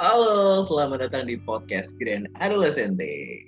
[0.00, 3.44] Halo, selamat datang di podcast Grand Adolescente.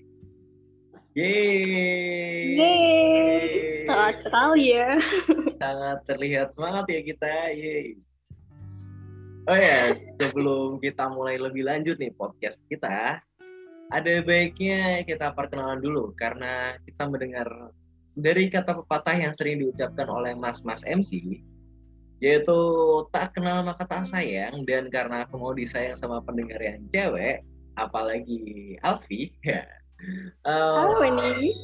[1.17, 2.61] Yeay.
[2.61, 3.89] Yeay.
[3.89, 5.01] Sangat sekali ya.
[5.65, 7.57] Sangat terlihat semangat ya kita.
[7.57, 7.97] Yeay.
[9.49, 10.05] Oh ya, yes.
[10.21, 13.17] sebelum kita mulai lebih lanjut nih podcast kita,
[13.89, 17.49] ada baiknya kita perkenalan dulu karena kita mendengar
[18.13, 21.41] dari kata pepatah yang sering diucapkan oleh mas-mas MC
[22.23, 22.59] yaitu
[23.11, 27.43] tak kenal maka tak sayang dan karena aku mau disayang sama pendengar yang cewek
[27.75, 29.67] apalagi Alfi ya.
[30.47, 31.55] Um, apa nih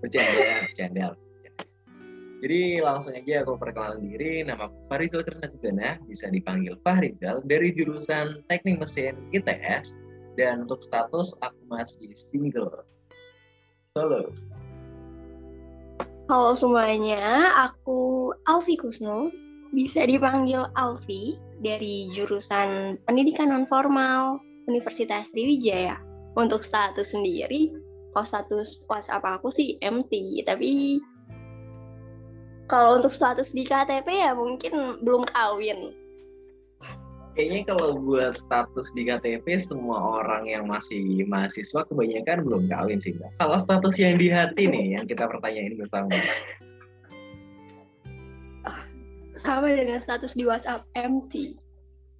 [0.00, 1.06] bercanda bercanda
[2.42, 4.42] jadi langsung aja aku perkenalan diri.
[4.42, 9.94] Nama aku Farizal Kernakusana bisa dipanggil Fahrizal dari jurusan Teknik Mesin ITS
[10.34, 12.82] dan untuk status aku masih single
[13.92, 14.32] solo
[16.30, 19.26] Halo semuanya, aku Alfi Kusno,
[19.74, 24.38] bisa dipanggil Alfi dari jurusan Pendidikan Nonformal
[24.70, 25.98] Universitas Sriwijaya.
[26.38, 27.74] Untuk status sendiri,
[28.14, 31.02] kalau status WhatsApp aku sih MT, tapi
[32.70, 35.90] kalau untuk status di KTP ya mungkin belum kawin
[37.32, 43.16] kayaknya kalau buat status di KTP semua orang yang masih mahasiswa kebanyakan belum kawin sih
[43.16, 43.32] mbak.
[43.40, 46.12] Kalau status yang di hati nih yang kita pertanyain bersama.
[49.32, 51.58] Sama dengan status di WhatsApp empty,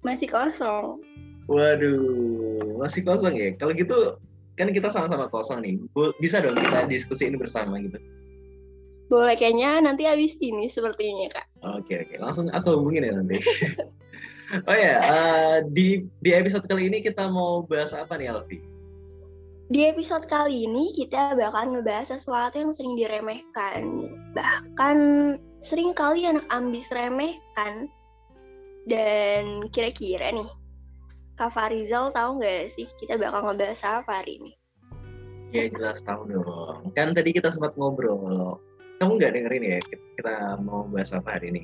[0.03, 0.99] masih kosong.
[1.47, 3.55] Waduh, masih kosong ya.
[3.55, 4.17] Kalau gitu
[4.59, 5.77] kan kita sama-sama kosong nih.
[6.19, 7.95] Bisa dong kita diskusi ini bersama gitu.
[9.07, 11.45] Boleh kayaknya nanti habis ini sepertinya kak.
[11.77, 13.37] Oke oke, langsung aku hubungin ya nanti.
[14.69, 18.61] oh ya, uh, di di episode kali ini kita mau bahas apa nih Alfi?
[19.73, 23.81] Di episode kali ini kita bakal ngebahas sesuatu yang sering diremehkan.
[24.37, 24.97] Bahkan
[25.65, 27.89] sering kali anak ambis remehkan.
[28.83, 30.49] Dan kira-kira nih,
[31.39, 34.51] Kak Farizal tahu nggak sih kita bakal ngebahas apa hari ini?
[35.55, 36.91] Ya jelas tahu dong.
[36.93, 38.59] Kan tadi kita sempat ngobrol.
[38.99, 41.63] Kamu nggak dengerin ya kita mau bahas apa hari ini?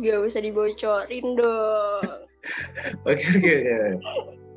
[0.00, 2.24] Gak bisa dibocorin dong.
[3.06, 3.54] Oke oke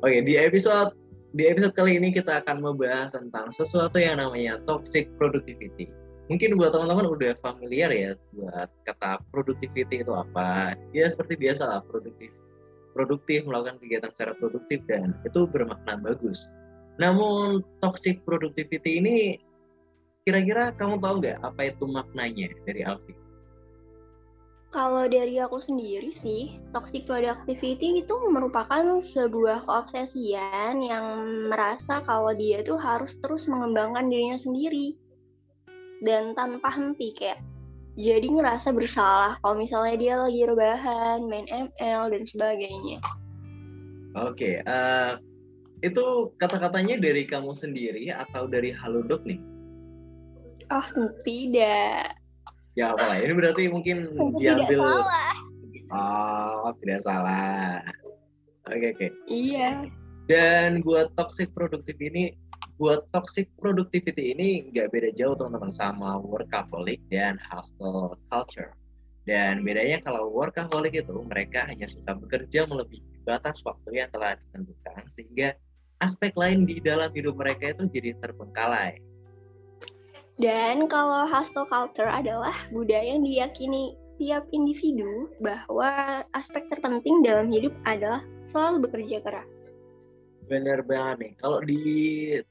[0.02, 0.18] oke.
[0.26, 0.90] Di episode
[1.38, 5.86] di episode kali ini kita akan membahas tentang sesuatu yang namanya toxic productivity.
[6.26, 10.74] Mungkin buat teman-teman udah familiar ya buat kata productivity itu apa.
[10.90, 12.34] Ya seperti biasa lah produktif.
[12.90, 16.50] Produktif melakukan kegiatan secara produktif dan itu bermakna bagus.
[16.98, 19.16] Namun toxic productivity ini
[20.26, 23.25] kira-kira kamu tahu nggak apa itu maknanya dari Alfi?
[24.76, 31.06] Kalau dari aku sendiri sih, toxic productivity itu merupakan sebuah keobsesian yang
[31.48, 34.92] merasa kalau dia itu harus terus mengembangkan dirinya sendiri.
[36.04, 37.40] Dan tanpa henti kayak
[37.96, 43.00] jadi ngerasa bersalah kalau misalnya dia lagi rebahan, main ML dan sebagainya.
[44.12, 49.40] Oke, okay, uh, eh, itu kata-katanya dari kamu sendiri atau dari Halodoc nih?
[50.68, 52.25] Oh, tidak
[52.76, 55.34] ya apalah ini berarti mungkin Tentu diambil tidak salah.
[56.62, 57.80] oh tidak salah.
[58.66, 58.98] Oke okay, oke.
[58.98, 59.10] Okay.
[59.32, 59.70] iya.
[60.26, 62.34] Dan buat toxic productive ini
[62.76, 68.74] buat toxic productivity ini nggak beda jauh teman-teman sama workaholic dan hustle culture.
[69.26, 75.02] Dan bedanya kalau workaholic itu mereka hanya suka bekerja melebihi batas waktu yang telah ditentukan
[75.10, 75.48] sehingga
[75.98, 78.94] aspek lain di dalam hidup mereka itu jadi terbengkalai
[80.36, 87.72] dan kalau hustle culture adalah budaya yang diyakini tiap individu bahwa aspek terpenting dalam hidup
[87.84, 89.76] adalah selalu bekerja keras.
[90.46, 91.32] Bener banget nih.
[91.42, 91.82] Kalau di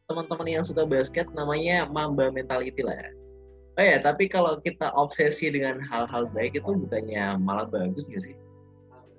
[0.05, 3.09] teman-teman yang suka basket namanya mamba mentality lah ya.
[3.75, 8.35] Oh ya, tapi kalau kita obsesi dengan hal-hal baik itu bukannya malah bagus gak sih?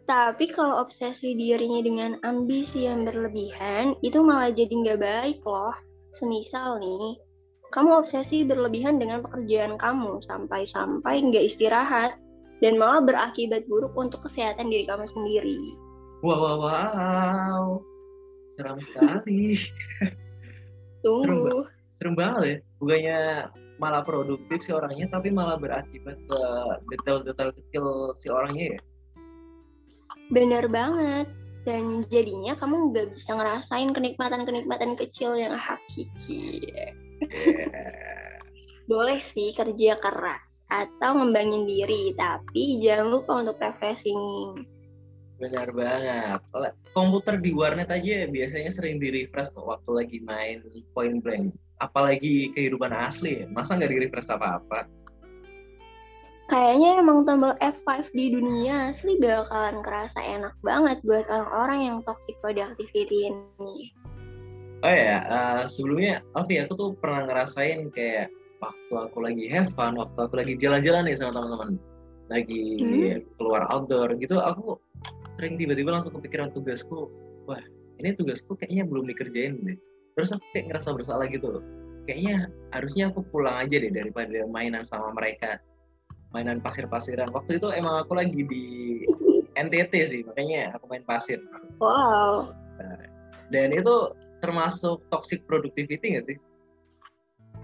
[0.07, 5.75] Tapi kalau obsesi dirinya dengan ambisi yang berlebihan, itu malah jadi nggak baik loh.
[6.15, 7.19] Semisal nih,
[7.77, 12.17] kamu obsesi berlebihan dengan pekerjaan kamu sampai-sampai nggak istirahat
[12.65, 15.77] dan malah berakibat buruk untuk kesehatan diri kamu sendiri.
[16.25, 17.63] Wow, wow, wow.
[18.57, 19.61] Seram sekali.
[21.05, 21.69] Tunggu.
[21.69, 22.57] Serem, serem banget ya.
[22.81, 23.19] Bukannya
[23.77, 26.41] malah produktif si orangnya, tapi malah berakibat ke
[26.89, 27.85] detail-detail kecil
[28.25, 28.81] si orangnya ya?
[30.33, 31.29] Bener banget.
[31.69, 36.73] Dan jadinya kamu nggak bisa ngerasain kenikmatan-kenikmatan kecil yang hakiki.
[38.91, 44.19] Boleh sih kerja keras atau ngembangin diri, tapi jangan lupa untuk refreshing.
[45.37, 46.41] Benar banget.
[46.97, 50.65] Komputer di warnet aja biasanya sering di refresh kok waktu lagi main
[50.97, 51.53] point blank.
[51.77, 53.47] Apalagi kehidupan asli ya.
[53.53, 54.89] Masa nggak di refresh apa-apa?
[56.47, 62.39] kayaknya emang tombol F5 di dunia asli bakalan kerasa enak banget buat orang-orang yang toxic
[62.39, 63.91] productivity ini.
[64.85, 68.29] Oh ya, uh, sebelumnya oke okay, aku tuh pernah ngerasain kayak
[68.61, 71.71] waktu aku lagi have fun, waktu aku lagi jalan-jalan nih sama teman-teman,
[72.29, 73.25] lagi hmm?
[73.41, 74.77] keluar outdoor gitu, aku
[75.41, 77.09] sering tiba-tiba langsung kepikiran tugasku,
[77.49, 77.61] wah
[78.01, 79.79] ini tugasku kayaknya belum dikerjain deh.
[80.17, 81.61] Terus aku kayak ngerasa bersalah gitu,
[82.09, 85.61] kayaknya harusnya aku pulang aja deh daripada mainan sama mereka
[86.37, 87.33] mainan pasir-pasiran.
[87.33, 88.65] Waktu itu emang aku lagi di
[89.57, 91.41] NTT sih, makanya aku main pasir.
[91.81, 92.53] Wow.
[92.77, 93.09] Nah,
[93.49, 96.39] dan itu termasuk toxic productivity nggak sih?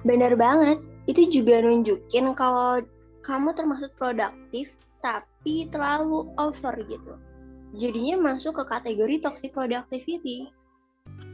[0.02, 0.82] Bener banget.
[1.06, 2.82] Itu juga nunjukin kalau
[3.22, 7.19] kamu termasuk produktif, tapi terlalu over gitu.
[7.72, 10.50] Jadinya masuk ke kategori toxic productivity.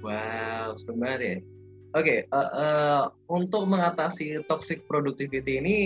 [0.04, 1.36] Wow, serem banget ya.
[1.96, 5.76] Oke, okay, uh, uh, eh, untuk mengatasi toxic productivity ini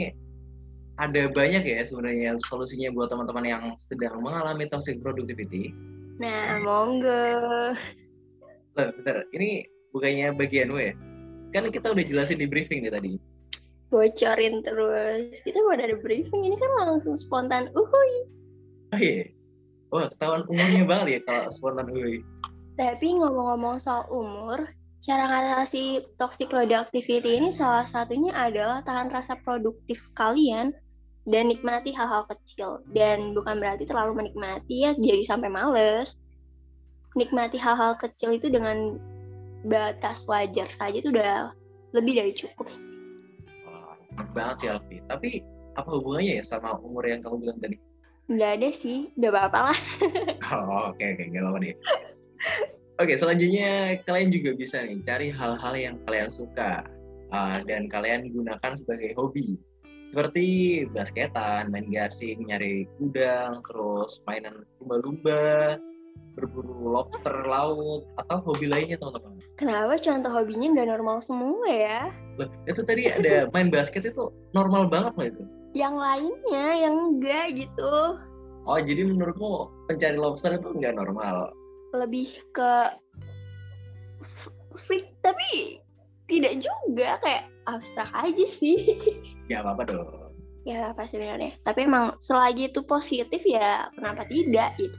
[1.01, 5.73] ada banyak ya sebenarnya solusinya buat teman-teman yang sedang mengalami toxic productivity.
[6.21, 7.73] Nah, monggo.
[8.73, 9.25] Loh, bentar.
[9.37, 10.95] Ini bukannya bagian W ya?
[11.53, 13.13] Kan kita udah jelasin di briefing nih tadi.
[13.93, 15.37] Bocorin terus.
[15.45, 18.15] Kita mau ada briefing, ini kan langsung spontan uhui.
[18.97, 19.29] Oh iya?
[19.93, 22.25] Wah, ketahuan umurnya banget ya kalau spontan uhui.
[22.81, 24.65] Tapi ngomong-ngomong soal umur,
[25.05, 30.73] cara ngatasi toxic productivity ini salah satunya adalah tahan rasa produktif kalian
[31.27, 36.19] dan nikmati hal-hal kecil dan bukan berarti terlalu menikmati ya jadi sampai males
[37.19, 38.97] nikmati hal-hal kecil itu dengan
[39.69, 41.53] batas wajar saja itu udah
[41.93, 42.89] lebih dari cukup sih.
[43.69, 43.97] Wah,
[44.33, 44.97] banget sih Alfi.
[45.07, 45.31] Tapi
[45.79, 47.77] apa hubungannya ya sama umur yang kamu bilang tadi?
[48.31, 49.79] Nggak ada sih, gak apa-apa lah.
[50.55, 51.27] oh, oke, okay, oke, okay.
[51.35, 51.77] gak apa-apa deh.
[53.03, 56.87] Oke, selanjutnya kalian juga bisa nih cari hal-hal yang kalian suka
[57.35, 59.59] uh, dan kalian gunakan sebagai hobi
[60.13, 60.47] seperti
[60.93, 65.81] basketan, main gasing, nyari udang, terus mainan lumba-lumba,
[66.33, 69.37] berburu lobster laut, atau hobi lainnya teman-teman.
[69.61, 72.09] Kenapa contoh hobinya nggak normal semua ya?
[72.41, 75.43] Loh, itu tadi ada main basket itu normal banget loh itu.
[75.77, 78.17] Yang lainnya yang enggak gitu.
[78.65, 81.53] Oh, jadi menurutmu mencari lobster itu nggak normal?
[81.93, 82.97] Lebih ke
[84.89, 85.81] freak, tapi
[86.33, 88.79] tidak juga kayak abstrak aja sih.
[89.51, 90.33] Ya apa-apa dong.
[90.65, 91.53] Ya apa sebenarnya.
[91.61, 94.97] Tapi emang selagi itu positif ya kenapa tidak gitu.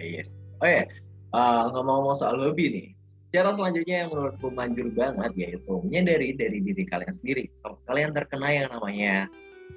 [0.00, 0.39] Yes.
[0.60, 0.84] Oh ya,
[1.32, 2.88] uh, ngomong-ngomong soal hobi nih.
[3.30, 7.48] Cara selanjutnya yang menurutku manjur banget yaitu menyadari dari diri kalian sendiri.
[7.62, 9.30] Kalau kalian terkena yang namanya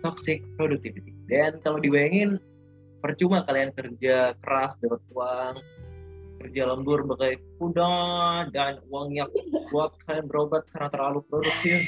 [0.03, 1.13] toxic productivity.
[1.29, 2.41] Dan kalau dibayangin
[2.99, 5.55] percuma kalian kerja keras dapat uang,
[6.43, 7.95] kerja lembur bagai kuda
[8.51, 9.29] dan uangnya
[9.71, 11.87] buat kalian berobat karena terlalu produktif.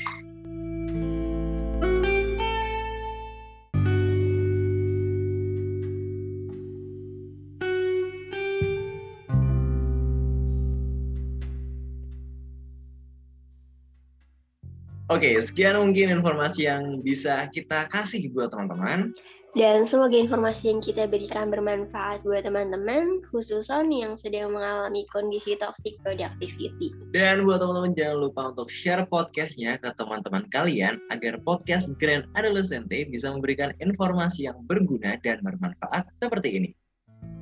[15.15, 19.15] Oke, sekian mungkin informasi yang bisa kita kasih buat teman-teman.
[19.55, 25.95] Dan semoga informasi yang kita berikan bermanfaat buat teman-teman, khususnya yang sedang mengalami kondisi toxic
[26.03, 26.91] productivity.
[27.15, 33.07] Dan buat teman-teman jangan lupa untuk share podcastnya ke teman-teman kalian agar podcast Grand Adolescente
[33.07, 36.69] bisa memberikan informasi yang berguna dan bermanfaat seperti ini.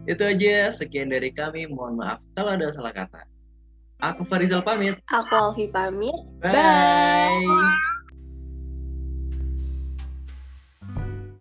[0.05, 1.65] Itu aja, sekian dari kami.
[1.65, 3.32] Mohon maaf kalau ada salah kata.
[4.03, 4.99] Aku Farizal pamit.
[5.07, 6.11] Aku Alfi pamit.
[6.43, 6.51] Bye.
[6.51, 8.02] Bye.